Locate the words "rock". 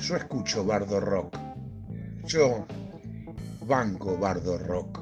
1.00-1.38, 4.58-5.00